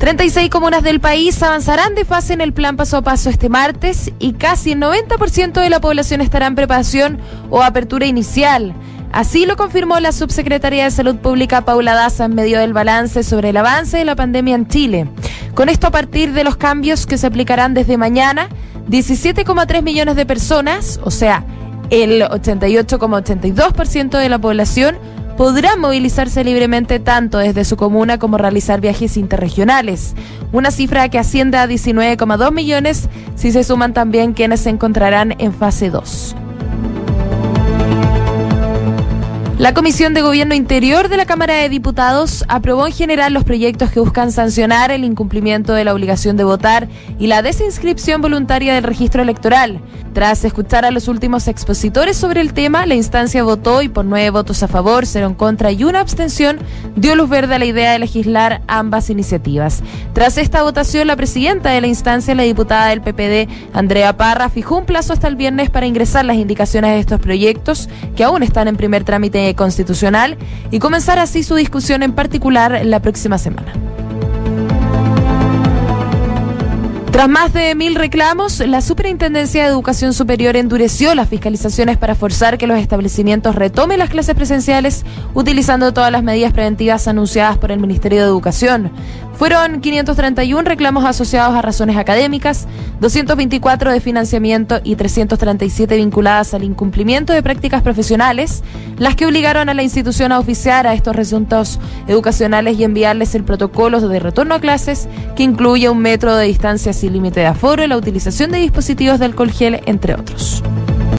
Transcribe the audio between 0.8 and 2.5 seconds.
del país avanzarán de fase en